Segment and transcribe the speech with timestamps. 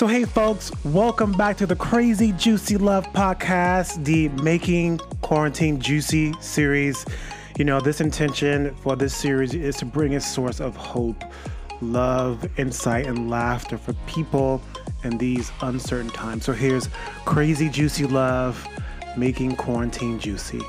[0.00, 6.32] So, hey, folks, welcome back to the Crazy Juicy Love podcast, the Making Quarantine Juicy
[6.40, 7.04] series.
[7.58, 11.22] You know, this intention for this series is to bring a source of hope,
[11.82, 14.62] love, insight, and laughter for people
[15.04, 16.46] in these uncertain times.
[16.46, 16.88] So, here's
[17.26, 18.66] Crazy Juicy Love,
[19.18, 20.62] Making Quarantine Juicy.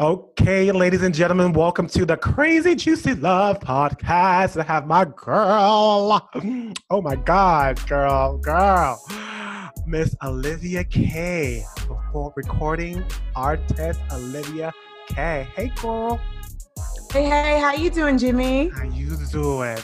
[0.00, 4.58] Oh, Okay, ladies and gentlemen, welcome to the Crazy Juicy Love podcast.
[4.58, 6.30] I have my girl.
[6.88, 8.98] Oh my God, girl, girl.
[9.86, 11.62] Miss Olivia K.
[11.86, 13.04] Before recording
[13.36, 14.72] artist Olivia
[15.08, 15.46] K.
[15.54, 16.18] Hey, girl.
[17.12, 18.70] Hey, hey, how you doing, Jimmy?
[18.70, 19.76] How you doing?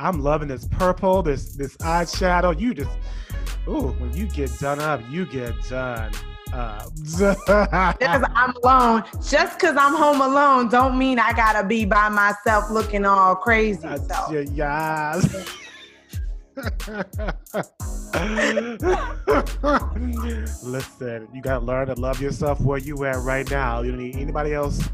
[0.00, 2.58] I'm loving this purple, this this eyeshadow.
[2.58, 2.98] You just,
[3.68, 6.12] ooh, when you get done up, you get done
[6.50, 7.44] because
[8.34, 9.04] I'm alone.
[9.22, 13.88] Just because I'm home alone, don't mean I gotta be by myself looking all crazy.
[14.08, 14.30] So.
[14.52, 15.56] Yes.
[20.62, 23.82] Listen, you gotta learn to love yourself where you at right now.
[23.82, 24.88] You don't need anybody else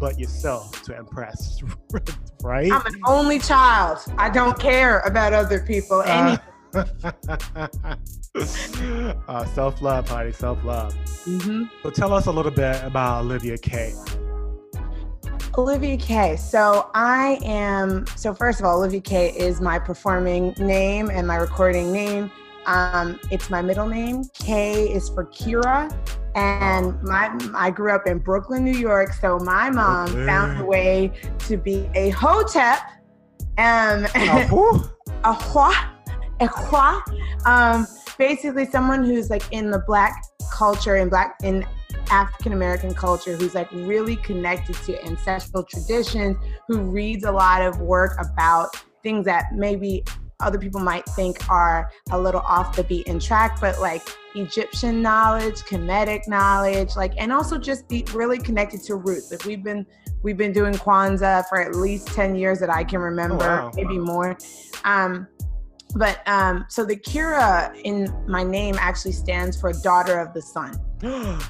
[0.00, 1.62] but yourself to impress,
[2.42, 2.72] right?
[2.72, 3.98] I'm an only child.
[4.16, 6.02] I don't care about other people.
[6.06, 6.38] Uh,
[9.28, 10.94] uh, self love, honey, self love.
[11.24, 11.64] Mm-hmm.
[11.82, 13.92] So tell us a little bit about Olivia K.
[15.58, 16.36] Olivia K.
[16.36, 18.06] So I am.
[18.16, 19.30] So first of all, Olivia K.
[19.30, 22.30] is my performing name and my recording name.
[22.66, 24.24] Um, it's my middle name.
[24.34, 25.94] K is for Kira,
[26.34, 29.12] and my I grew up in Brooklyn, New York.
[29.12, 32.80] So my mom found a way to be a hotep.
[33.58, 34.84] Um, a who?
[35.24, 35.76] a what?
[36.40, 37.02] A what?
[37.44, 37.86] Um,
[38.18, 41.66] basically someone who's like in the black culture and black in
[42.10, 46.36] African American culture who's like really connected to ancestral traditions,
[46.68, 50.04] who reads a lot of work about things that maybe
[50.40, 54.02] other people might think are a little off the beaten track, but like
[54.34, 59.30] Egyptian knowledge, Kemetic knowledge, like, and also just be really connected to roots.
[59.30, 59.86] Like we've been
[60.22, 63.72] we've been doing Kwanzaa for at least 10 years that I can remember, oh, wow.
[63.74, 64.36] maybe more.
[64.84, 65.26] Um,
[65.94, 70.76] but um, so the Kira in my name actually stands for daughter of the sun.
[71.02, 71.40] oh,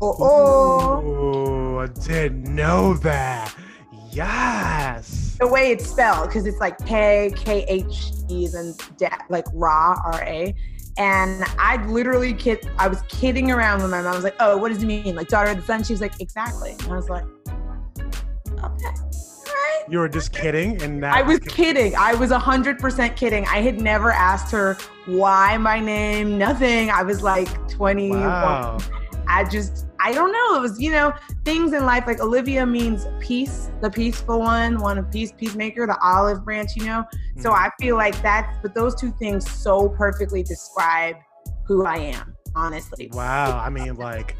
[0.00, 1.78] oh.
[1.78, 3.54] I didn't know that.
[4.10, 5.36] Yes.
[5.38, 10.00] The way it's spelled, because it's like K K H E and da, like Ra
[10.04, 10.54] R A.
[10.98, 14.12] And I literally kid I was kidding around with my mom.
[14.12, 15.14] I was like, oh, what does it mean?
[15.14, 15.84] Like daughter of the sun?
[15.84, 16.70] She was like, exactly.
[16.70, 17.26] And I was like,
[18.64, 19.15] okay.
[19.88, 21.94] You were just kidding, and I was kidding.
[21.94, 23.44] I was hundred percent kidding.
[23.46, 26.38] I had never asked her why my name.
[26.38, 26.90] Nothing.
[26.90, 28.10] I was like twenty.
[28.10, 28.78] Wow.
[29.28, 30.56] I just, I don't know.
[30.56, 31.12] It was, you know,
[31.44, 32.04] things in life.
[32.06, 36.76] Like Olivia means peace, the peaceful one, one of peace, peacemaker, the olive branch.
[36.76, 37.04] You know.
[37.36, 37.42] Mm.
[37.42, 41.16] So I feel like that's, but those two things so perfectly describe
[41.64, 42.36] who I am.
[42.54, 43.10] Honestly.
[43.12, 43.58] Wow.
[43.58, 44.36] I mean, like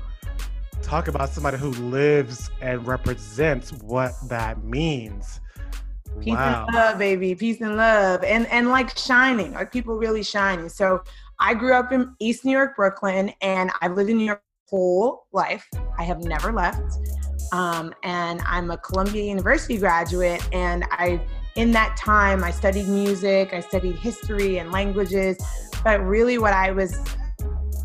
[0.83, 5.41] talk about somebody who lives and represents what that means.
[6.21, 6.65] Peace wow.
[6.67, 7.35] and love, baby.
[7.35, 8.23] Peace and love.
[8.25, 10.69] And and like shining, like people really shining.
[10.69, 11.03] So
[11.39, 15.27] I grew up in East New York, Brooklyn, and I've lived in New York whole
[15.33, 15.69] life.
[15.99, 16.99] I have never left.
[17.53, 21.21] Um, and I'm a Columbia University graduate, and I
[21.55, 25.39] in that time I studied music, I studied history and languages,
[25.85, 26.99] but really what I was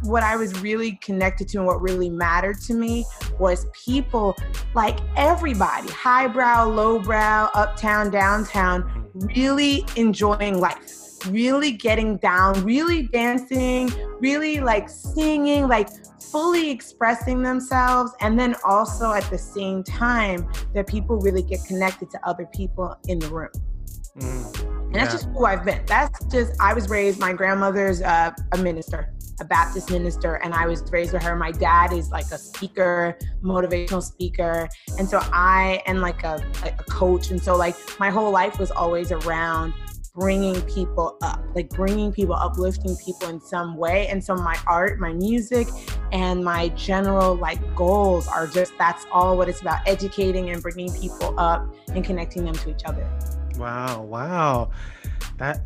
[0.03, 3.06] what I was really connected to and what really mattered to me
[3.39, 4.35] was people
[4.73, 14.59] like everybody, highbrow, lowbrow, uptown, downtown, really enjoying life, really getting down, really dancing, really
[14.59, 15.89] like singing, like
[16.31, 18.12] fully expressing themselves.
[18.22, 22.95] And then also at the same time, that people really get connected to other people
[23.07, 23.50] in the room.
[24.18, 25.85] Mm, and that's just who I've been.
[25.85, 30.68] That's just, I was raised, my grandmother's uh, a minister a Baptist minister, and I
[30.68, 31.35] was raised with her.
[31.35, 36.84] My dad is like a speaker, motivational speaker, and so I and like a, a
[36.84, 39.74] coach, and so like my whole life was always around
[40.13, 44.07] bringing people up, like bringing people, uplifting people in some way.
[44.07, 45.68] And so my art, my music,
[46.12, 50.94] and my general like goals are just that's all what it's about educating and bringing
[50.94, 53.10] people up and connecting them to each other.
[53.57, 54.69] Wow, wow.
[55.38, 55.65] That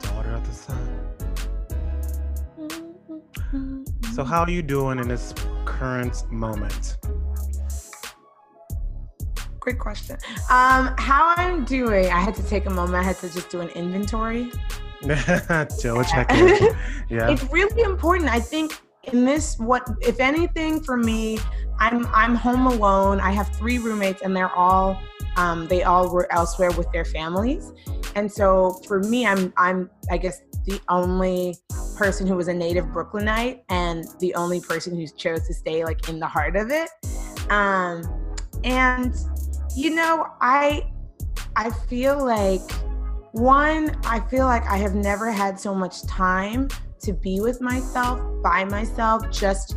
[0.00, 1.29] daughter of the sun.
[4.12, 5.32] So, how are you doing in this
[5.64, 6.96] current moment?
[9.60, 10.16] Great question.
[10.50, 12.96] Um, how I'm doing, I had to take a moment.
[12.96, 14.50] I had to just do an inventory.
[15.80, 16.74] Joe, check in.
[17.08, 17.30] Yeah.
[17.30, 18.30] It's really important.
[18.30, 21.38] I think in this, what if anything for me,
[21.78, 23.20] I'm I'm home alone.
[23.20, 25.00] I have three roommates, and they're all
[25.36, 27.72] Um, they all were elsewhere with their families,
[28.14, 31.56] and so for me, I'm I'm I guess the only
[31.96, 36.08] person who was a native Brooklynite and the only person who chose to stay like
[36.08, 36.88] in the heart of it.
[37.50, 38.02] Um,
[38.64, 39.14] and
[39.76, 40.90] you know, I
[41.56, 42.70] I feel like
[43.32, 46.68] one, I feel like I have never had so much time
[47.02, 49.76] to be with myself by myself, just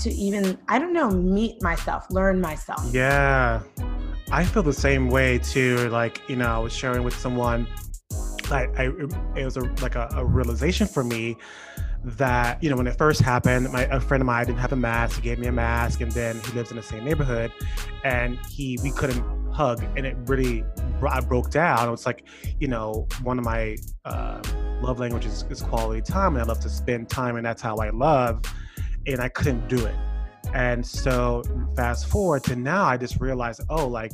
[0.00, 2.82] to even, I don't know, meet myself, learn myself.
[2.92, 3.62] Yeah.
[4.30, 5.88] I feel the same way too.
[5.90, 7.66] Like, you know, I was sharing with someone,
[8.50, 8.90] I, I
[9.36, 11.36] it was a, like a, a realization for me
[12.04, 14.76] that you know when it first happened my a friend of mine didn't have a
[14.76, 17.50] mask he gave me a mask and then he lives in the same neighborhood
[18.04, 20.64] and he we couldn't hug and it really
[21.06, 21.88] I broke down.
[21.88, 22.24] It was like,
[22.60, 24.42] you know, one of my uh,
[24.80, 27.90] love languages is quality time, and I love to spend time, and that's how I
[27.90, 28.42] love.
[29.06, 29.94] And I couldn't do it.
[30.54, 31.42] And so,
[31.76, 34.12] fast forward to now, I just realized, oh, like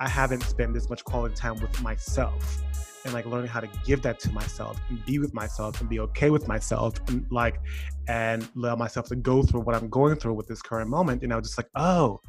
[0.00, 2.62] I haven't spent this much quality time with myself,
[3.04, 6.00] and like learning how to give that to myself and be with myself and be
[6.00, 7.60] okay with myself, and like,
[8.08, 11.22] and allow myself to go through what I'm going through with this current moment.
[11.22, 12.20] And I was just like, oh,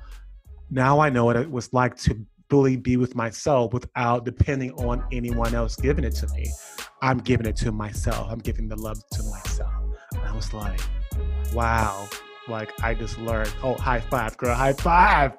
[0.70, 2.18] now I know what it was like to
[2.50, 6.52] fully be with myself without depending on anyone else giving it to me.
[7.02, 8.28] I'm giving it to myself.
[8.30, 9.74] I'm giving the love to myself.
[10.12, 10.80] And I was like,
[11.54, 12.08] wow.
[12.48, 13.52] Like I just learned.
[13.64, 14.54] Oh, high five, girl!
[14.54, 15.32] High five!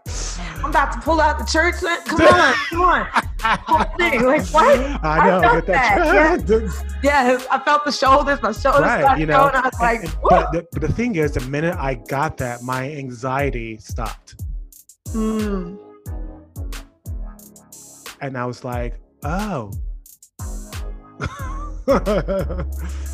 [0.56, 1.77] I'm about to pull out the church.
[2.05, 3.06] Come on, come on!
[4.27, 4.79] Like what?
[5.05, 5.39] I know.
[5.39, 6.47] I felt that.
[6.49, 6.69] Yeah.
[7.03, 8.41] yeah, I felt the shoulders.
[8.43, 9.55] My shoulders right, started you know, going.
[9.55, 12.63] I was like, and, but the, but the thing is, the minute I got that,
[12.63, 14.43] my anxiety stopped.
[15.09, 15.79] Mm
[18.21, 19.71] and I was like, oh.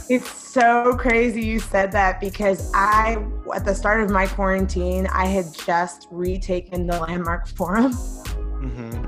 [0.08, 3.22] it's so crazy you said that because I,
[3.54, 7.92] at the start of my quarantine, I had just retaken the Landmark Forum.
[7.92, 9.01] Mm-hmm.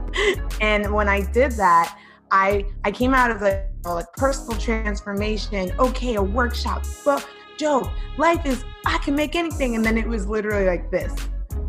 [0.61, 1.99] And when I did that,
[2.31, 5.72] I I came out of the like personal transformation.
[5.78, 7.26] Okay, a workshop, but
[7.56, 7.88] joke,
[8.19, 11.14] life is I can make anything, and then it was literally like this,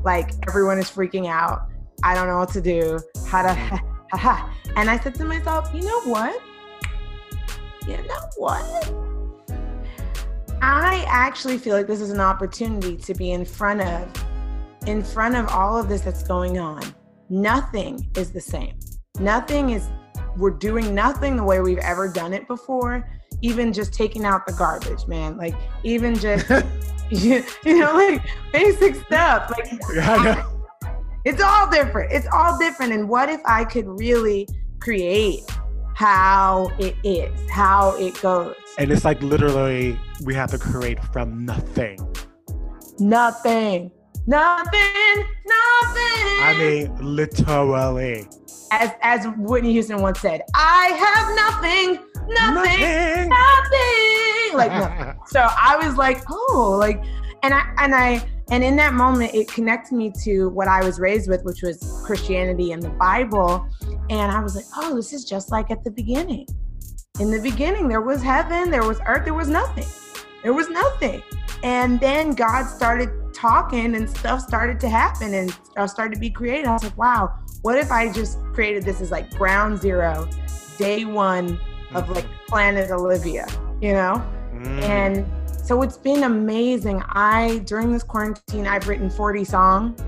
[0.03, 1.69] like everyone is freaking out.
[2.03, 2.99] I don't know what to do.
[3.27, 3.53] How to
[4.11, 4.49] haha.
[4.75, 6.41] And I said to myself, you know what?
[7.87, 8.93] You know what?
[10.61, 14.11] I actually feel like this is an opportunity to be in front of
[14.87, 16.83] in front of all of this that's going on.
[17.29, 18.77] Nothing is the same.
[19.19, 19.89] Nothing is
[20.37, 23.09] we're doing nothing the way we've ever done it before.
[23.41, 25.37] Even just taking out the garbage, man.
[25.37, 26.49] Like even just
[27.09, 29.51] you, you know, like basic stuff.
[29.51, 30.45] Like yeah,
[31.25, 32.11] it's all different.
[32.11, 32.93] It's all different.
[32.93, 34.47] And what if I could really
[34.79, 35.43] create
[35.95, 38.55] how it is, how it goes?
[38.77, 41.97] And it's like literally we have to create from nothing.
[42.99, 43.91] Nothing.
[44.27, 45.25] Nothing.
[45.45, 46.25] Nothing.
[46.41, 48.27] I mean, literally.
[48.71, 53.29] As as Whitney Houston once said, I have nothing, nothing, nothing.
[53.29, 54.57] nothing.
[54.57, 55.19] Like nothing.
[55.27, 57.03] so I was like, oh, like,
[57.43, 60.99] and I and I and in that moment, it connected me to what I was
[60.99, 63.67] raised with, which was Christianity and the Bible.
[64.09, 66.47] And I was like, oh, this is just like at the beginning.
[67.19, 69.87] In the beginning, there was heaven, there was earth, there was nothing.
[70.43, 71.23] There was nothing.
[71.63, 76.29] And then God started talking and stuff started to happen and stuff started to be
[76.29, 76.65] created.
[76.65, 80.27] I was like, wow, what if I just created this as like ground zero,
[80.77, 81.59] day one
[81.93, 83.45] of like planet Olivia,
[83.81, 84.23] you know?
[84.53, 84.81] Mm.
[84.83, 85.25] And
[85.65, 87.03] so it's been amazing.
[87.09, 90.03] I during this quarantine, I've written 40 songs.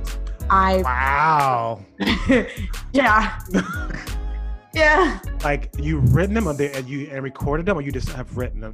[0.50, 1.86] I wow.
[2.94, 3.40] yeah.
[4.74, 5.20] yeah.
[5.44, 8.74] Like you've written them, they, you and recorded them, or you just have written them?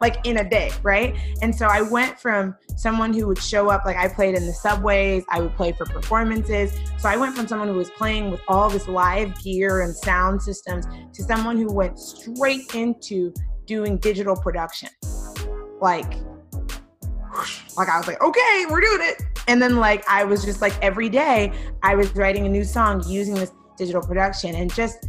[0.00, 1.16] like in a day, right?
[1.42, 4.52] And so I went from someone who would show up like I played in the
[4.52, 6.78] subways, I would play for performances.
[6.98, 10.42] So I went from someone who was playing with all this live gear and sound
[10.42, 13.32] systems to someone who went straight into
[13.66, 14.90] doing digital production.
[15.80, 16.14] Like
[17.76, 19.22] like I was like, okay, we're doing it.
[19.48, 21.52] And then like I was just like every day
[21.82, 25.06] I was writing a new song using this digital production and just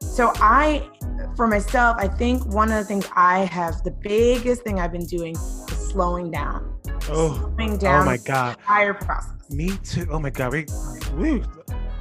[0.00, 0.88] so I
[1.36, 5.06] for myself, I think one of the things I have the biggest thing I've been
[5.06, 6.74] doing is slowing down.
[7.10, 8.56] Oh, slowing oh down oh my god.
[8.58, 9.50] Entire process.
[9.50, 10.06] Me too.
[10.10, 10.52] Oh my god.
[10.52, 10.66] We,
[11.14, 11.42] we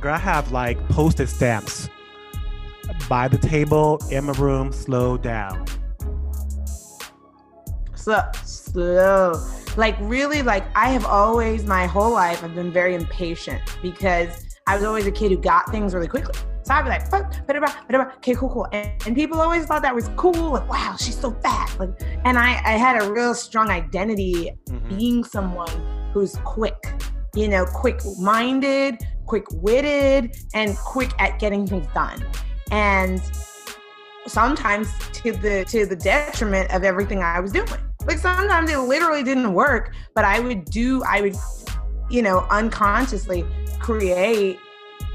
[0.01, 1.89] girl, I have like posted stamps
[3.09, 5.65] by the table in my room, slow down.
[7.95, 9.33] Slow, slow.
[9.75, 14.75] Like really, like I have always my whole life I've been very impatient because I
[14.75, 16.39] was always a kid who got things really quickly.
[16.67, 17.33] So I'd be like, fuck,
[18.17, 18.67] okay, cool, cool.
[18.73, 20.51] And, and, people always thought that was cool.
[20.51, 21.79] Like, wow, she's so fast.
[21.79, 21.91] Like,
[22.25, 24.97] and I, I had a real strong identity mm-hmm.
[24.97, 25.69] being someone
[26.13, 26.75] who's quick,
[27.33, 28.97] you know, quick minded,
[29.27, 32.21] quick witted, and quick at getting things done.
[32.69, 33.21] And
[34.25, 37.69] sometimes to the to the detriment of everything I was doing.
[38.05, 41.35] Like sometimes it literally didn't work, but I would do, I would,
[42.09, 43.45] you know, unconsciously
[43.79, 44.59] create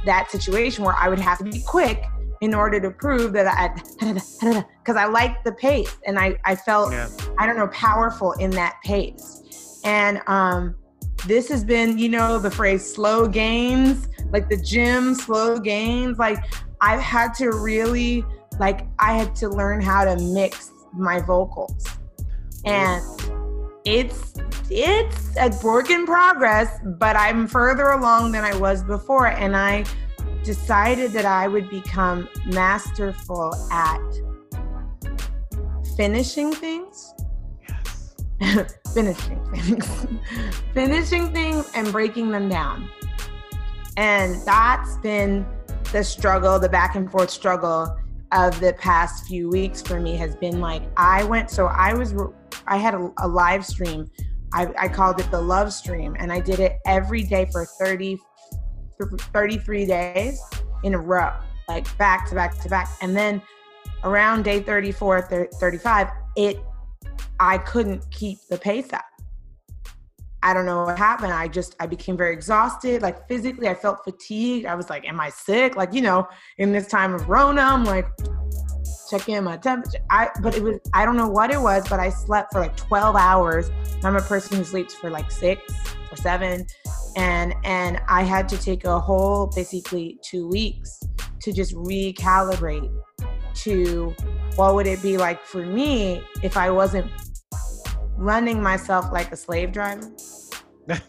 [0.04, 2.04] that situation where I would have to be quick
[2.40, 3.72] in order to prove that I,
[4.80, 7.08] because I liked the pace and I, I felt, yeah.
[7.38, 9.80] I don't know, powerful in that pace.
[9.84, 10.74] And um,
[11.26, 16.18] this has been, you know, the phrase slow gains, like the gym slow gains.
[16.18, 16.38] Like
[16.80, 18.24] I've had to really,
[18.58, 21.86] like, I had to learn how to mix my vocals.
[22.64, 23.02] And
[23.84, 24.34] it's
[24.70, 29.26] it's a work in progress, but I'm further along than I was before.
[29.26, 29.84] And I
[30.44, 34.00] decided that I would become masterful at
[35.96, 37.14] finishing things.
[37.68, 38.74] Yes.
[38.94, 40.06] finishing things.
[40.74, 42.88] finishing things and breaking them down.
[43.96, 45.46] And that's been
[45.92, 47.94] the struggle, the back and forth struggle
[48.32, 52.14] of the past few weeks for me has been like I went so I was
[52.66, 54.10] I had a, a live stream.
[54.52, 58.18] I, I called it the love stream, and I did it every day for 30,
[59.00, 60.40] 33 days
[60.84, 61.32] in a row,
[61.68, 62.88] like back to back to back.
[63.00, 63.40] And then
[64.04, 66.58] around day 34, 35, it
[67.40, 69.04] I couldn't keep the pace up.
[70.44, 71.32] I don't know what happened.
[71.32, 73.00] I just I became very exhausted.
[73.00, 74.66] Like physically, I felt fatigued.
[74.66, 76.28] I was like, "Am I sick?" Like you know,
[76.58, 78.06] in this time of Rona, I'm like,
[79.12, 79.98] checking in my temperature.
[80.10, 82.76] I but it was I don't know what it was, but I slept for like
[82.76, 83.70] 12 hours.
[84.02, 85.62] I'm a person who sleeps for like six
[86.10, 86.66] or seven,
[87.16, 90.98] and and I had to take a whole basically two weeks
[91.42, 92.90] to just recalibrate
[93.54, 94.14] to
[94.56, 97.10] what would it be like for me if I wasn't
[98.16, 100.10] running myself like a slave driver
[100.88, 101.00] as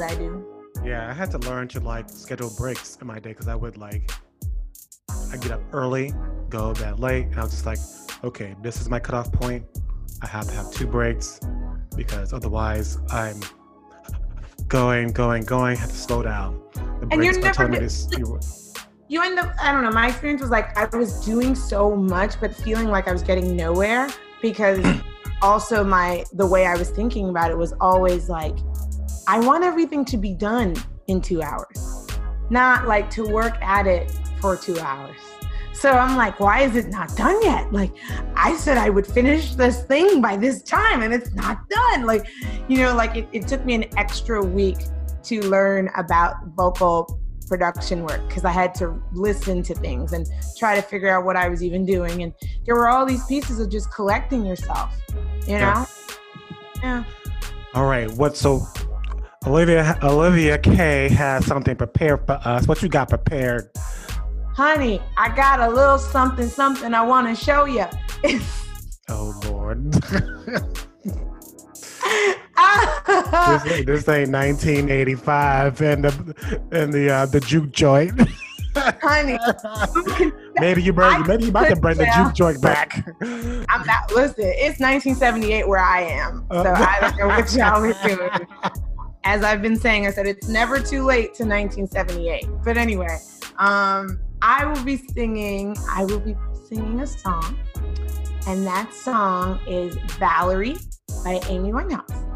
[0.00, 0.44] I do.
[0.84, 3.76] Yeah, I had to learn to like schedule breaks in my day because I would
[3.76, 4.10] like
[5.32, 6.12] I get up early,
[6.50, 7.78] go bed late, and I was just like,
[8.22, 9.64] okay, this is my cutoff point.
[10.20, 11.40] I have to have two breaks
[11.96, 13.40] because otherwise I'm
[14.68, 15.76] going, going, going.
[15.76, 16.62] I have to slow down.
[16.74, 17.68] The and you're never.
[17.68, 18.38] This, you,
[19.08, 19.54] you end up.
[19.60, 19.90] I don't know.
[19.90, 23.56] My experience was like I was doing so much, but feeling like I was getting
[23.56, 24.08] nowhere
[24.40, 24.84] because
[25.42, 28.56] also my the way I was thinking about it was always like
[29.26, 31.91] I want everything to be done in two hours,
[32.50, 35.16] not like to work at it for two hours.
[35.72, 37.72] So I'm like, why is it not done yet?
[37.72, 37.92] Like,
[38.36, 42.06] I said I would finish this thing by this time and it's not done.
[42.06, 42.26] Like,
[42.68, 44.78] you know, like it, it took me an extra week
[45.24, 47.18] to learn about vocal
[47.48, 51.36] production work because I had to listen to things and try to figure out what
[51.36, 52.22] I was even doing.
[52.22, 52.32] And
[52.64, 54.96] there were all these pieces of just collecting yourself,
[55.46, 55.58] you know?
[55.58, 55.86] Yeah.
[56.82, 57.04] yeah.
[57.74, 58.10] All right.
[58.12, 58.66] What so
[59.46, 62.66] Olivia Olivia K has something prepared for us.
[62.68, 63.70] What you got prepared
[64.54, 67.86] honey, I got a little something, something I want to show you.
[69.08, 69.92] oh, Lord.
[69.92, 70.02] this,
[73.86, 78.20] this, ain't 1985 and the and the uh, the juke joint.
[78.74, 79.38] Honey,
[80.54, 83.06] maybe you bring, maybe you about to bring the juke joint back.
[83.20, 84.12] I'm not.
[84.14, 88.30] Listen, it's 1978 where I am, so I don't know what y'all are doing.
[89.24, 92.46] As I've been saying, I said it's never too late to 1978.
[92.64, 93.18] But anyway,
[93.58, 96.34] um, I will be singing, I will be
[96.68, 97.58] singing a song,
[98.48, 100.76] and that song is Valerie
[101.24, 102.32] by Amy Winehouse.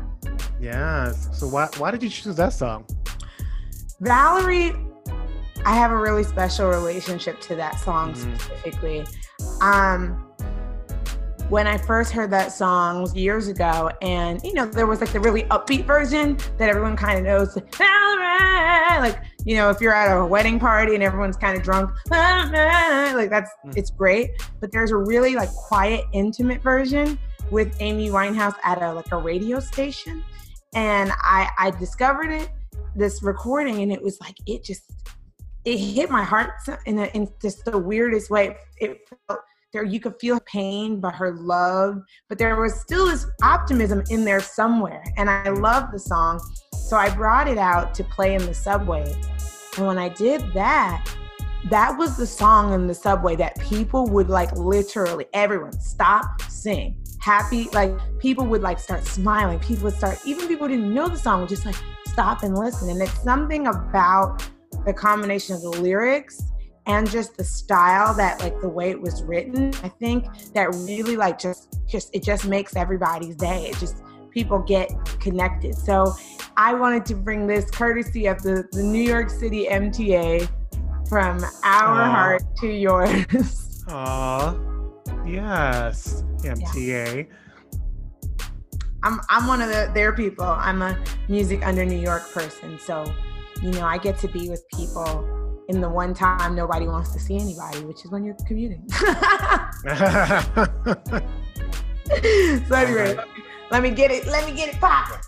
[0.61, 1.29] Yes.
[1.39, 2.87] So why why did you choose that song?
[4.01, 4.73] Valerie,
[5.65, 8.37] I have a really special relationship to that song mm-hmm.
[8.37, 9.07] specifically.
[9.61, 10.26] Um,
[11.49, 15.13] when I first heard that song was years ago, and you know, there was like
[15.13, 17.57] the really upbeat version that everyone kind of knows,
[19.01, 23.31] like you know, if you're at a wedding party and everyone's kind of drunk, like
[23.31, 23.77] that's mm.
[23.77, 24.31] it's great.
[24.61, 27.19] But there's a really like quiet, intimate version
[27.51, 30.25] with Amy Winehouse at a like a radio station,
[30.75, 32.51] and I I discovered it
[32.97, 34.83] this recording, and it was like it just
[35.65, 36.51] it hit my heart
[36.87, 38.57] in, a, in just the weirdest way.
[38.81, 39.41] It felt
[39.77, 44.25] there you could feel pain but her love but there was still this optimism in
[44.25, 46.41] there somewhere and i love the song
[46.75, 49.05] so i brought it out to play in the subway
[49.77, 51.07] and when i did that
[51.69, 56.97] that was the song in the subway that people would like literally everyone stop, sing,
[57.19, 57.69] happy.
[57.73, 59.59] Like people would like start smiling.
[59.59, 61.75] People would start, even people didn't know the song would just like
[62.07, 62.89] stop and listen.
[62.89, 64.49] And it's something about
[64.85, 66.41] the combination of the lyrics
[66.87, 71.17] and just the style that like the way it was written i think that really
[71.17, 73.69] like just just it just makes everybody's day.
[73.69, 75.75] It just people get connected.
[75.75, 76.15] So
[76.59, 80.49] i wanted to bring this courtesy of the, the new york city mta
[81.09, 82.11] from our Aww.
[82.11, 83.85] heart to yours.
[83.89, 84.57] Aw,
[85.27, 87.23] yes mta yeah.
[89.03, 90.47] I'm, I'm one of the, their people.
[90.47, 92.79] I'm a music under new york person.
[92.79, 93.05] So
[93.63, 97.19] you know i get to be with people in the one time nobody wants to
[97.19, 98.89] see anybody, which is when you're commuting.
[98.91, 99.01] so
[102.75, 103.17] anyway,
[103.71, 104.27] let, me, get it.
[104.27, 105.19] Let me get it popping.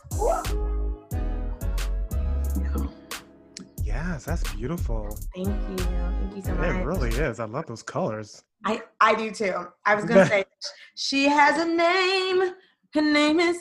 [3.82, 5.16] Yes, that's beautiful.
[5.34, 5.76] Thank you.
[5.76, 6.76] Thank you so much.
[6.76, 7.40] It really is.
[7.40, 8.42] I love those colors.
[8.64, 9.66] I, I do too.
[9.84, 10.44] I was gonna say
[10.94, 12.54] she has a name.
[12.94, 13.58] Her name is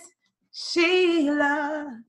[0.52, 2.02] Sheila.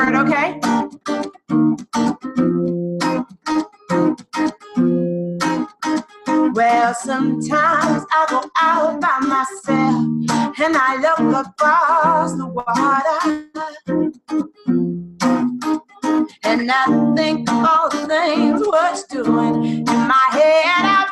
[0.00, 0.60] Hear it okay?
[6.52, 10.06] Well, sometimes I go out by myself
[10.60, 13.46] and I look across the water.
[16.42, 20.84] And I think of all the things what's doing in my head.
[20.84, 21.06] I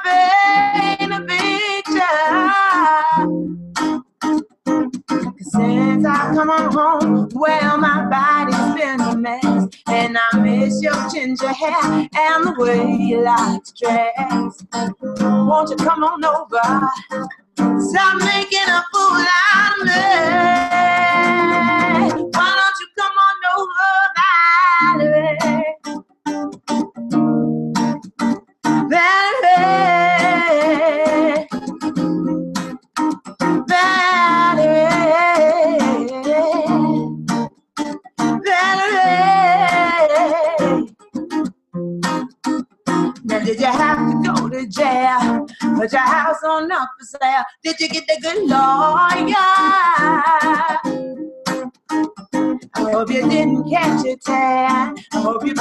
[0.98, 2.18] paint a picture.
[5.40, 8.37] Since I come on home, well, my body's
[10.68, 14.66] I miss your ginger hair and the way you like to dress.
[15.22, 16.60] Won't you come on over?
[17.80, 21.77] Stop making a fool out of me.
[44.78, 47.42] Put your house on up for sale?
[47.64, 49.34] Did you get the good lawyer?
[52.74, 54.96] I hope you didn't catch a tan.
[55.12, 55.54] I hope you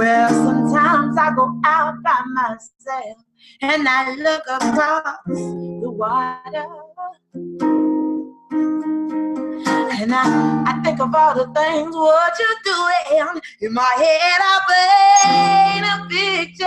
[0.00, 3.18] Well, sometimes I go out by myself
[3.60, 6.64] and I look across the water.
[10.00, 13.42] And I, I think of all the things what you're doing.
[13.60, 14.58] In my head, I
[15.68, 16.64] paint a picture.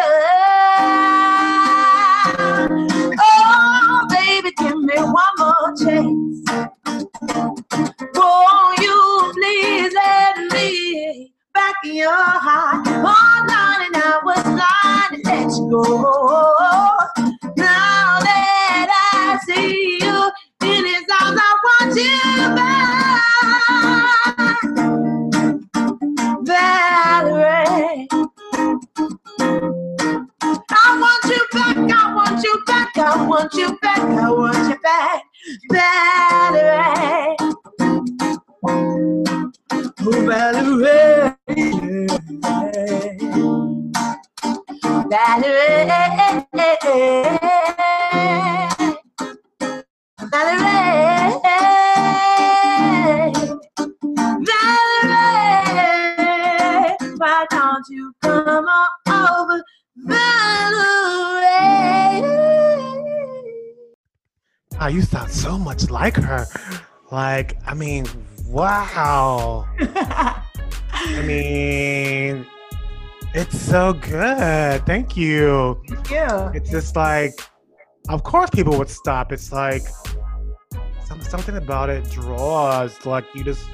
[3.19, 6.22] Oh, baby, give me one more chance.
[11.63, 12.85] Back in your heart.
[12.87, 15.83] Oh, darling, I was blind to let you go.
[17.57, 20.19] Now that I see you
[20.69, 24.57] in his arms, I want you back.
[26.43, 28.07] Valerie.
[30.69, 34.77] I want you back, I want you back, I want you back, I want you
[34.83, 35.23] back,
[35.71, 37.37] Valerie.
[40.05, 41.32] Oh, Valerie.
[45.03, 45.85] on Valerie.
[50.31, 50.83] Valerie.
[54.45, 55.43] Valerie.
[57.17, 59.63] Why don't you come on over,
[59.97, 60.23] Valerie?
[64.91, 66.45] You sound so much like her.
[67.09, 68.05] Like, I mean,
[68.47, 69.65] wow.
[69.79, 72.45] I mean,
[73.33, 74.85] it's so good.
[74.85, 75.81] Thank you.
[75.87, 76.51] Thank you.
[76.53, 77.33] It's just like,
[78.09, 79.31] of course, people would stop.
[79.31, 79.83] It's like
[81.21, 83.05] something about it draws.
[83.05, 83.67] Like you just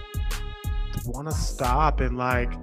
[1.06, 2.54] want to stop and like,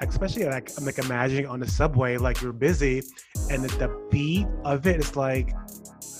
[0.00, 3.02] especially like I'm like imagining on the subway, like you're busy,
[3.50, 5.52] and the, the beat of it is like,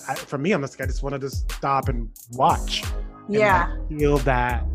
[0.07, 2.83] I, for me, I'm just I just want to just stop and watch.
[3.27, 3.73] And yeah.
[3.73, 4.65] Like feel that.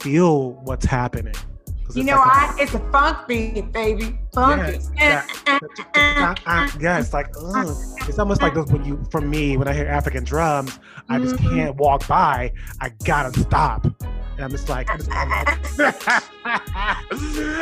[0.00, 1.34] Feel what's happening.
[1.94, 4.18] You know, like I it's a funk beat, baby.
[4.32, 4.78] Funky.
[4.96, 6.98] Yeah, yeah.
[6.98, 7.76] it's like ugh.
[8.08, 11.36] it's almost like those when you for me when I hear African drums, I just
[11.36, 11.56] mm-hmm.
[11.56, 12.52] can't walk by.
[12.80, 13.84] I gotta stop.
[13.84, 15.36] And I'm just like, I just want to,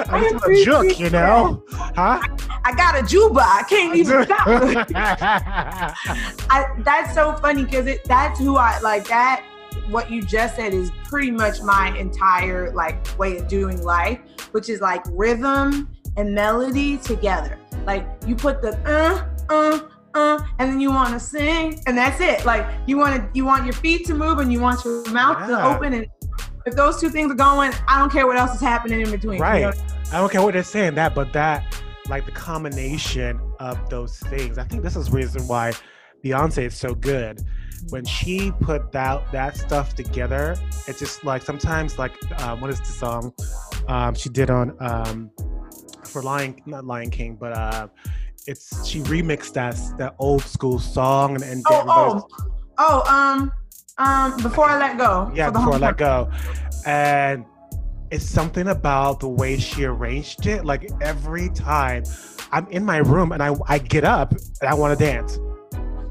[0.08, 1.64] I just to juke, you know?
[1.68, 2.20] Huh?
[2.64, 3.40] I got a juba.
[3.40, 4.46] I can't even stop.
[6.48, 9.44] I, that's so funny because it that's who I like that
[9.90, 14.20] what you just said is pretty much my entire like way of doing life,
[14.52, 17.58] which is like rhythm and melody together.
[17.84, 19.80] Like you put the uh uh
[20.14, 22.44] uh and then you want to sing and that's it.
[22.44, 25.38] Like you want to you want your feet to move and you want your mouth
[25.40, 25.56] yeah.
[25.56, 26.06] to open and
[26.66, 29.40] if those two things are going, I don't care what else is happening in between.
[29.40, 29.60] Right.
[29.60, 29.72] You know?
[30.12, 31.64] I don't care what they're saying that, but that
[32.08, 34.58] like the combination of those things.
[34.58, 35.72] I think this is reason why
[36.22, 37.40] Beyonce is so good
[37.88, 42.12] when she put that that stuff together, it's just like sometimes like
[42.42, 43.32] um, what is the song
[43.88, 45.30] um, she did on um,
[46.04, 47.88] for Lion not Lion King, but uh,
[48.46, 52.28] it's she remixed that that old school song and, and oh oh.
[52.82, 53.52] Oh um
[53.98, 56.30] um before I let go yeah before I let go.
[56.86, 57.44] And
[58.10, 62.04] it's something about the way she arranged it like every time
[62.52, 65.38] I'm in my room and I I get up and I want to dance.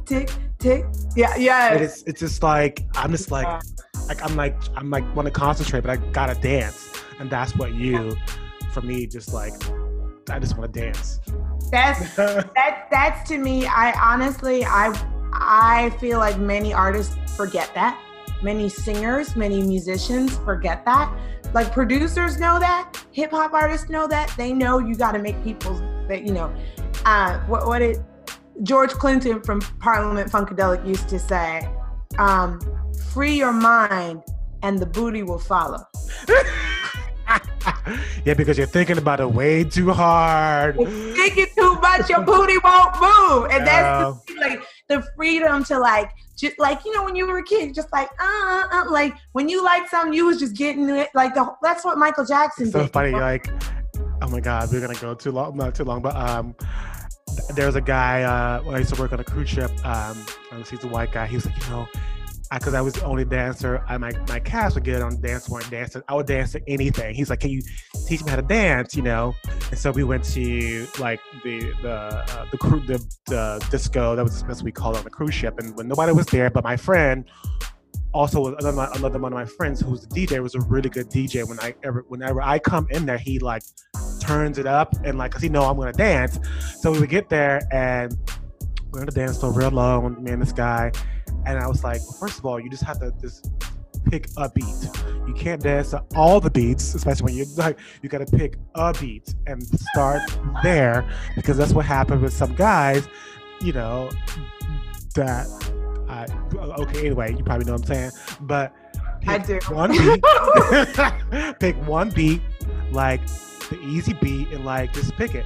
[0.06, 0.30] Tick
[0.60, 0.86] tick.
[1.16, 1.74] Yeah, yeah.
[1.74, 3.48] It's it's just like I'm just like
[4.08, 7.74] like I'm like I'm like want to concentrate, but I gotta dance, and that's what
[7.74, 8.16] you,
[8.72, 9.54] for me, just like
[10.30, 11.20] I just want to dance.
[11.72, 13.66] That's that that's to me.
[13.66, 14.94] I honestly I
[15.34, 18.00] I feel like many artists forget that.
[18.42, 21.14] Many singers, many musicians forget that.
[21.54, 24.34] Like producers know that, hip hop artists know that.
[24.38, 25.74] They know you got to make people
[26.08, 26.54] that you know.
[27.06, 28.00] Uh, what what it
[28.64, 31.68] George Clinton from Parliament Funkadelic used to say,
[32.18, 32.60] um,
[33.14, 34.24] free your mind
[34.64, 35.84] and the booty will follow.
[38.26, 40.76] yeah, because you're thinking about it way too hard.
[40.78, 43.52] You're thinking too much, your booty won't move.
[43.52, 47.40] And that's the, like the freedom to like just like you know when you were
[47.40, 50.90] a kid, just like uh, uh like when you like something, you was just getting
[50.90, 51.10] it.
[51.14, 52.86] Like the, that's what Michael Jackson so did.
[52.86, 53.48] So funny, like
[54.22, 56.56] oh my god, we're gonna go too long, not too long, but um,
[57.56, 59.72] there's a guy uh, I used to work on a cruise ship.
[59.86, 60.26] Um,
[60.70, 61.28] he's a white guy.
[61.28, 61.88] He was like, you know,
[62.52, 63.84] because I, I, was the only dancer.
[63.88, 65.96] I, my my cast would get on dance floor and dance.
[66.08, 67.14] I would dance to anything.
[67.14, 67.62] He's like, can you
[68.08, 68.96] teach me how to dance?
[68.96, 69.36] You know.
[69.70, 74.16] And so we went to like the the uh, the, crew, the the disco.
[74.16, 75.60] That was that's we called on the cruise ship.
[75.60, 77.26] And when nobody was there, but my friend
[78.14, 81.48] also another, another one of my friends who's a DJ was a really good DJ.
[81.48, 83.64] When I ever whenever I come in there, he like
[84.30, 86.40] turns it up and like cause he know I'm gonna dance.
[86.80, 88.16] So we would get there and
[88.92, 90.92] we're gonna dance so real low, me and this guy.
[91.48, 93.52] And I was like, well, first of all, you just have to just
[94.06, 94.90] pick a beat.
[95.28, 98.94] You can't dance to all the beats, especially when you're like you gotta pick a
[98.94, 100.22] beat and start
[100.62, 103.08] there because that's what happened with some guys,
[103.62, 104.12] you know,
[105.16, 105.48] that
[106.08, 106.28] I,
[106.82, 108.12] okay, anyway, you probably know what I'm saying,
[108.42, 108.76] but
[109.26, 109.60] I do.
[109.70, 110.24] One beat,
[111.60, 112.42] pick one beat,
[112.92, 113.22] like
[113.70, 115.46] the easy beat, and like just pick it.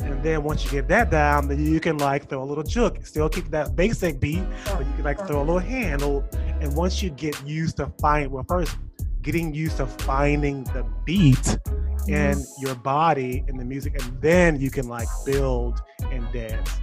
[0.00, 3.06] And then once you get that down, then you can like throw a little juke.
[3.06, 6.24] Still keep that basic beat, but you can like throw a little handle.
[6.60, 8.76] And once you get used to find, well, first
[9.22, 11.58] getting used to finding the beat
[12.06, 16.70] in your body and the music, and then you can like build and dance.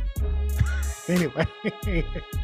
[1.10, 1.46] Anyway,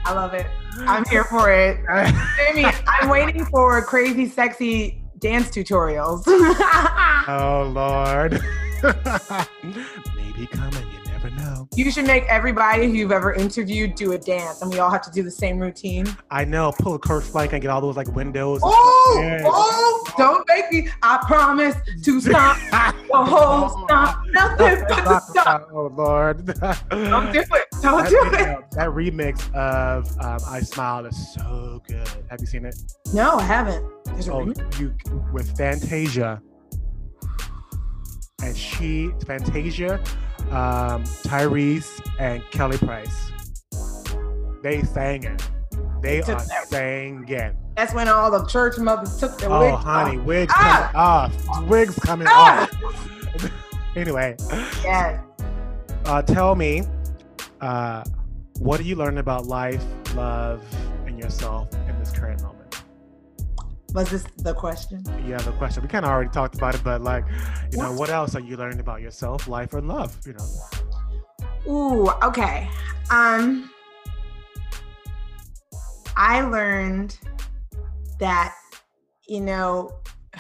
[0.04, 0.48] I love it.
[0.80, 1.78] I'm here for it.
[2.38, 6.24] Jamie, I'm waiting for crazy, sexy dance tutorials.
[7.28, 8.40] oh Lord.
[10.16, 11.68] Maybe coming never know.
[11.76, 15.02] You should make everybody who you've ever interviewed do a dance, and we all have
[15.04, 16.06] to do the same routine.
[16.32, 16.72] I know.
[16.80, 18.62] Pull a Kirk Franklin and get all those like windows.
[18.64, 20.14] Oh, oh!
[20.18, 20.90] Don't make me.
[21.02, 22.58] I promise to stop
[23.10, 24.24] the whole stop.
[24.28, 25.70] Nothing but the stop.
[25.72, 26.46] Oh Lord!
[26.46, 27.68] Don't do it.
[27.82, 28.72] Don't that, do it.
[28.72, 32.08] that remix of um, "I Smile" is so good.
[32.30, 32.76] Have you seen it?
[33.14, 33.86] No, I haven't.
[34.30, 34.96] oh, you
[35.34, 36.42] with Fantasia
[38.44, 40.02] and she Fantasia
[40.52, 43.32] um, Tyrese and Kelly Price.
[44.64, 45.50] They sang it.
[46.02, 47.58] They, are singing.
[47.76, 49.84] That's when all the church mothers took their oh, wigs off.
[49.84, 51.32] Oh, honey, wigs ah!
[51.34, 51.70] coming off.
[51.70, 52.64] Wigs coming ah!
[52.64, 53.52] off.
[53.96, 54.36] anyway.
[54.84, 55.22] Yeah.
[56.06, 56.84] Uh, tell me,
[57.62, 58.04] uh,
[58.60, 59.84] what do you learn about life,
[60.16, 60.64] love,
[61.06, 62.57] and yourself in this current moment?
[63.94, 65.04] Was this the question?
[65.26, 65.82] Yeah, the question.
[65.82, 67.26] We kind of already talked about it, but like,
[67.72, 70.18] you know, what else are you learning about yourself, life, or love?
[70.26, 71.72] You know.
[71.72, 72.70] Ooh, okay.
[73.10, 73.70] Um,
[76.16, 77.18] I learned
[78.20, 78.54] that,
[79.28, 79.92] you know,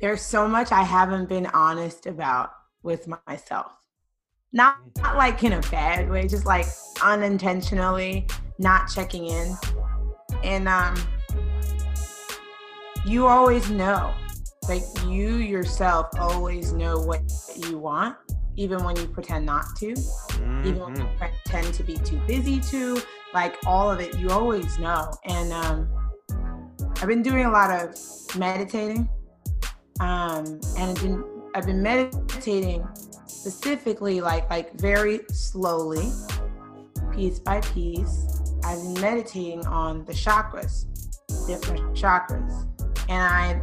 [0.00, 2.52] there's so much I haven't been honest about
[2.82, 3.72] with myself.
[4.52, 6.66] Not, not like in a bad way, just like
[7.02, 8.26] unintentionally
[8.58, 9.56] not checking in.
[10.42, 10.96] And um
[13.04, 14.14] you always know.
[14.68, 17.20] Like you yourself always know what
[17.68, 18.16] you want,
[18.56, 20.66] even when you pretend not to, mm-hmm.
[20.66, 21.18] even when you mm-hmm.
[21.18, 22.98] pretend to be too busy to,
[23.34, 25.12] like all of it, you always know.
[25.26, 25.90] And um
[26.96, 27.94] I've been doing a lot of
[28.38, 29.08] meditating.
[30.00, 32.86] Um and I've been I've been meditating
[33.26, 36.10] specifically like like very slowly,
[37.12, 38.40] piece by piece.
[38.64, 40.86] I've been meditating on the chakras,
[41.46, 42.66] different chakras.
[43.08, 43.60] And I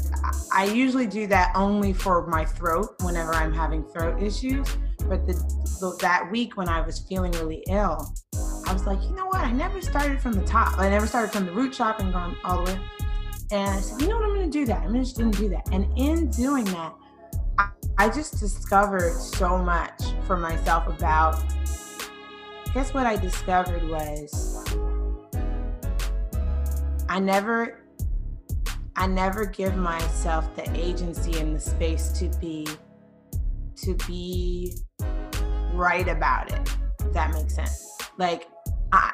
[0.54, 4.68] I usually do that only for my throat whenever I'm having throat issues.
[5.00, 5.34] But the,
[5.80, 8.14] the, that week when I was feeling really ill,
[8.68, 9.40] I was like, you know what?
[9.42, 10.78] I never started from the top.
[10.78, 12.80] I never started from the root chakra and gone all the way.
[13.52, 14.26] And I said, you know what?
[14.26, 14.84] I'm going to do that.
[14.84, 15.68] I'm just going to do that.
[15.72, 16.94] And in doing that,
[17.98, 21.42] I just discovered so much for myself about.
[22.74, 24.66] Guess what I discovered was
[27.10, 27.81] I never
[29.02, 32.68] I never give myself the agency and the space to be
[33.78, 34.78] to be
[35.74, 36.70] right about it.
[37.00, 37.98] If that makes sense.
[38.20, 38.48] Like
[38.92, 39.12] I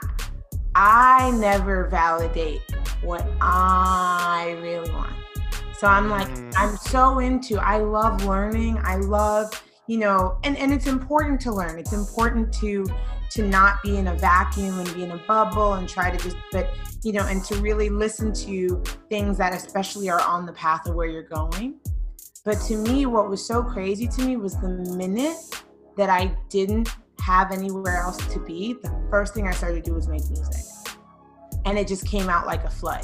[0.76, 2.64] I never validate
[3.02, 5.14] what I really want.
[5.78, 6.54] So I'm like, mm.
[6.58, 8.82] I'm so into, I love learning.
[8.84, 9.50] I love,
[9.88, 11.80] you know, and, and it's important to learn.
[11.80, 12.86] It's important to
[13.32, 16.38] to not be in a vacuum and be in a bubble and try to just
[16.52, 16.70] but
[17.04, 20.96] you know and to really listen to things that especially are on the path of
[20.96, 21.80] where you're going
[22.46, 25.38] but to me what was so crazy to me was the minute
[25.96, 29.96] that i didn't have anywhere else to be the first thing i started to do
[29.96, 30.66] was make music
[31.66, 33.04] and it just came out like a flood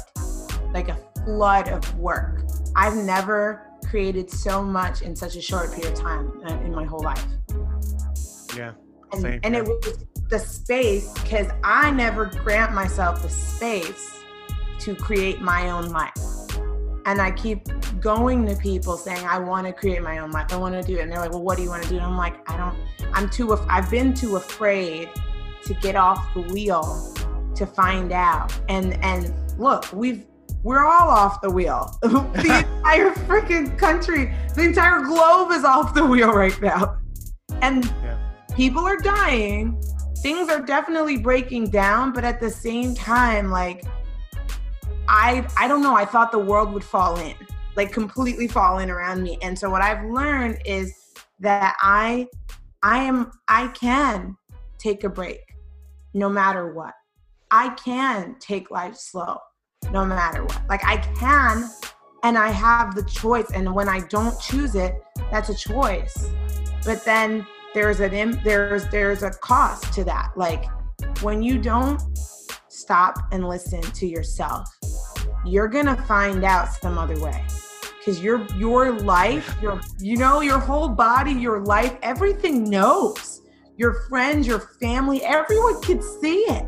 [0.74, 2.42] like a flood of work.
[2.76, 6.84] I've never created so much in such a short period of time uh, in my
[6.84, 7.24] whole life.
[8.56, 8.72] Yeah.
[9.12, 10.04] And, and it was
[10.34, 14.20] the space because I never grant myself the space
[14.80, 16.12] to create my own life.
[17.06, 17.68] And I keep
[18.00, 20.52] going to people saying, I want to create my own life.
[20.52, 21.02] I want to do it.
[21.02, 21.98] And they're like, well, what do you want to do?
[21.98, 22.76] And I'm like, I don't,
[23.12, 25.08] I'm too, I've been too afraid
[25.66, 27.14] to get off the wheel
[27.54, 28.52] to find out.
[28.68, 30.26] And, and look, we've,
[30.64, 31.96] we're all off the wheel.
[32.02, 36.96] the entire freaking country, the entire globe is off the wheel right now.
[37.62, 38.18] And yeah.
[38.56, 39.80] people are dying.
[40.24, 43.84] Things are definitely breaking down, but at the same time, like
[45.06, 47.34] I I don't know, I thought the world would fall in,
[47.76, 49.36] like completely fall in around me.
[49.42, 52.26] And so what I've learned is that I
[52.82, 54.34] I am I can
[54.78, 55.42] take a break
[56.14, 56.94] no matter what.
[57.50, 59.36] I can take life slow
[59.92, 60.62] no matter what.
[60.70, 61.68] Like I can
[62.22, 63.50] and I have the choice.
[63.52, 64.94] And when I don't choose it,
[65.30, 66.30] that's a choice.
[66.86, 70.30] But then there's an there's there's a cost to that.
[70.36, 70.64] Like
[71.20, 72.00] when you don't
[72.68, 74.68] stop and listen to yourself,
[75.44, 77.44] you're gonna find out some other way.
[78.04, 83.42] Cause your your life, your you know, your whole body, your life, everything knows.
[83.76, 86.64] Your friends, your family, everyone could see it.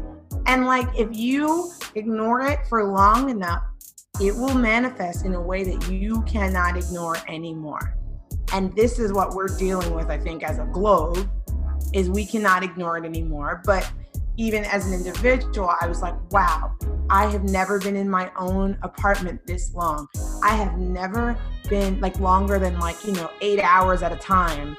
[0.47, 3.62] And like if you ignore it for long enough,
[4.21, 7.97] it will manifest in a way that you cannot ignore anymore.
[8.57, 11.31] And this is what we're dealing with, I think, as a globe,
[11.92, 13.61] is we cannot ignore it anymore.
[13.66, 13.87] But
[14.38, 16.75] even as an individual, I was like, wow,
[17.11, 20.09] I have never been in my own apartment this long.
[20.42, 21.37] I have never
[21.69, 24.79] been like longer than like, you know, eight hours at a time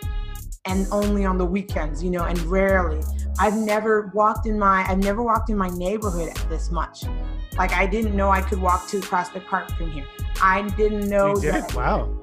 [0.66, 3.04] and only on the weekends, you know, and rarely.
[3.40, 7.04] I've never walked in my I've never walked in my neighborhood this much.
[7.58, 10.06] Like I didn't know I could walk to Prospect Park from here.
[10.42, 11.54] I didn't know you did?
[11.54, 11.74] that.
[11.74, 12.16] Wow.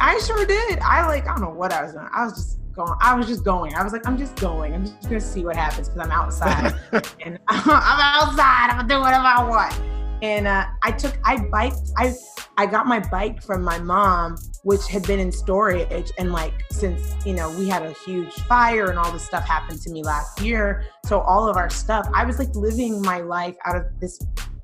[0.00, 0.78] I sure did.
[0.80, 2.08] I like I don't know what I was doing.
[2.12, 2.92] I was just going.
[3.00, 3.74] I was just going.
[3.74, 4.74] I was like, I'm just going.
[4.74, 6.74] I'm just gonna see what happens because I'm outside
[7.24, 8.70] and I'm outside.
[8.70, 9.80] I'm gonna do whatever I want.
[10.22, 12.14] and uh, I took I biked I
[12.58, 17.14] I got my bike from my mom, which had been in storage, and like since
[17.24, 20.40] you know we had a huge fire and all this stuff happened to me last
[20.40, 24.18] year, so all of our stuff, I was like living my life out of this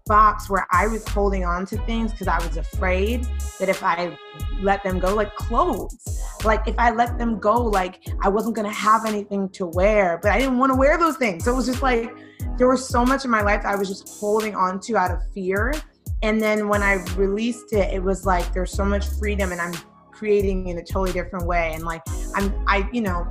[0.09, 3.25] box where I was holding on to things because I was afraid
[3.61, 4.17] that if I
[4.61, 8.73] let them go, like clothes, like if I let them go, like I wasn't gonna
[8.73, 11.45] have anything to wear, but I didn't want to wear those things.
[11.45, 12.11] So it was just like
[12.57, 15.11] there was so much in my life that I was just holding on to out
[15.11, 15.75] of fear.
[16.23, 19.75] And then when I released it, it was like there's so much freedom and I'm
[20.11, 21.73] creating in a totally different way.
[21.75, 22.03] And like
[22.35, 23.29] I'm I, you know,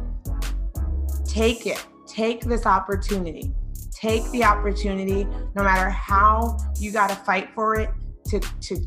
[1.26, 3.52] take it, take this opportunity.
[4.00, 5.24] Take the opportunity,
[5.56, 7.90] no matter how you gotta fight for it,
[8.30, 8.78] to to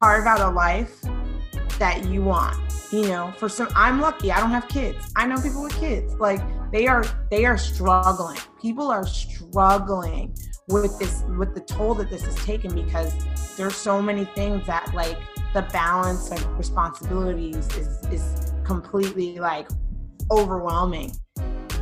[0.00, 1.00] carve out a life
[1.78, 2.56] that you want
[2.92, 3.32] you know?
[3.36, 5.12] For some i'm lucky i don't have kids.
[5.16, 6.14] I know people with kids.
[6.14, 6.40] Like
[6.72, 8.38] they are they are struggling.
[8.60, 10.36] People are struggling
[10.68, 13.14] with this with the toll that this has taken because
[13.56, 15.18] there's so many things that like
[15.54, 19.68] the balance of responsibilities is is completely like
[20.30, 21.10] overwhelming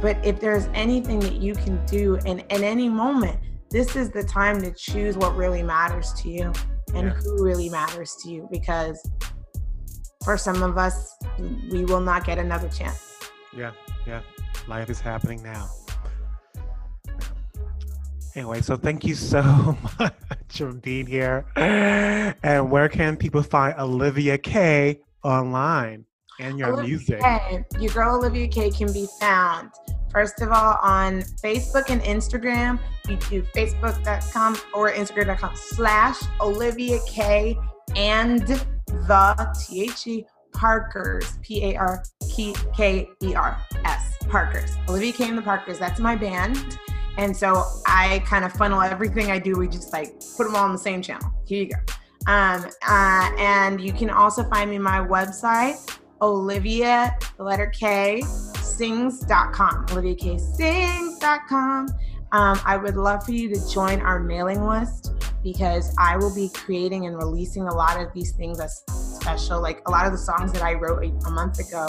[0.01, 3.39] but if there's anything that you can do in, in any moment
[3.71, 6.53] this is the time to choose what really matters to you
[6.95, 7.15] and yeah.
[7.15, 9.01] who really matters to you because
[10.27, 11.15] for some of us,
[11.71, 13.31] we will not get another chance.
[13.57, 13.71] Yeah,
[14.09, 14.23] yeah.
[14.67, 15.69] Life is happening now.
[18.35, 20.13] Anyway, so thank you so much
[20.51, 21.47] for being here.
[21.55, 26.05] And where can people find Olivia K online
[26.41, 27.21] and your Olivia music?
[27.21, 29.71] K, your girl Olivia K can be found
[30.17, 32.79] first of all on Facebook and Instagram.
[33.07, 37.55] You do facebook.com or instagram.com slash Olivia K
[37.95, 38.41] and
[38.87, 42.03] the T H E Parkers, P A R
[42.75, 44.75] K E R S, Parkers.
[44.89, 46.79] Olivia K and the Parkers, that's my band.
[47.19, 49.59] And so I kind of funnel everything I do.
[49.59, 51.31] We just like put them all on the same channel.
[51.47, 51.77] Here you go.
[52.27, 59.87] Um, uh, and you can also find me my website, Olivia, the letter K, sings.com.
[59.87, 61.89] OliviaKsings.com.
[62.33, 66.51] Um, I would love for you to join our mailing list because I will be
[66.53, 69.61] creating and releasing a lot of these things as special.
[69.61, 71.87] Like a lot of the songs that I wrote a, a month ago,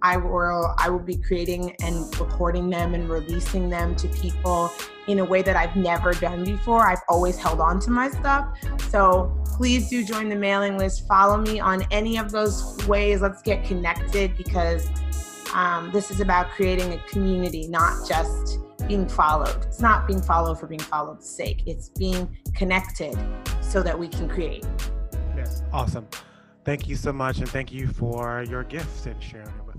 [0.00, 4.70] I will I will be creating and recording them and releasing them to people
[5.06, 6.86] in a way that I've never done before.
[6.86, 8.58] I've always held on to my stuff.
[8.88, 11.06] So please do join the mailing list.
[11.06, 13.20] Follow me on any of those ways.
[13.20, 14.88] Let's get connected because
[15.54, 19.64] um, this is about creating a community, not just being followed.
[19.64, 21.62] It's not being followed for being followed's sake.
[21.66, 23.16] It's being connected
[23.60, 24.66] so that we can create.
[25.36, 26.06] Yes, awesome.
[26.64, 29.73] Thank you so much, and thank you for your gifts and sharing it with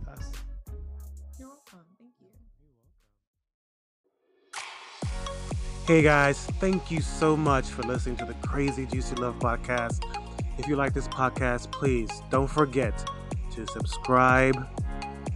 [5.87, 10.03] Hey guys, thank you so much for listening to the Crazy Juicy Love podcast.
[10.57, 13.07] If you like this podcast, please don't forget
[13.51, 14.67] to subscribe,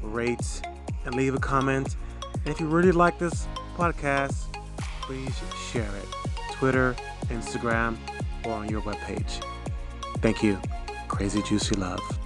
[0.02, 0.62] rate,
[1.06, 1.98] and leave a comment.
[2.34, 4.52] And if you really like this podcast,
[5.02, 5.40] please
[5.72, 6.08] share it.
[6.54, 7.96] Twitter, Instagram,
[8.44, 9.46] or on your webpage.
[10.18, 10.60] Thank you.
[11.08, 12.19] Crazy Juicy Love.